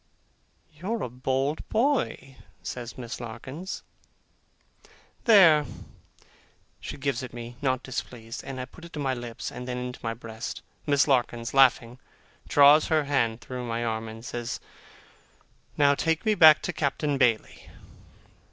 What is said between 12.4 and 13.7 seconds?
draws her hand through